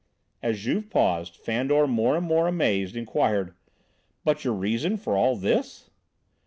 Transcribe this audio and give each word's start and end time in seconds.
As 0.41 0.57
Juve 0.57 0.89
paused, 0.89 1.35
Fandor, 1.35 1.85
more 1.85 2.17
and 2.17 2.25
more 2.25 2.47
amazed, 2.47 2.95
inquired: 2.95 3.53
"But 4.23 4.43
your 4.43 4.55
reason 4.55 4.97
for 4.97 5.15
all 5.15 5.35
this!" 5.35 5.91